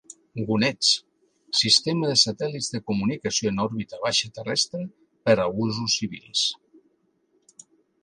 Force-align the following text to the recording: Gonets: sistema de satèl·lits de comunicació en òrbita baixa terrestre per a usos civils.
Gonets: 0.45 0.87
sistema 1.59 2.09
de 2.13 2.15
satèl·lits 2.21 2.71
de 2.77 2.81
comunicació 2.89 3.53
en 3.53 3.63
òrbita 3.67 4.01
baixa 4.09 4.33
terrestre 4.41 4.83
per 5.29 5.39
a 5.45 5.49
usos 5.71 6.01
civils. 6.03 6.51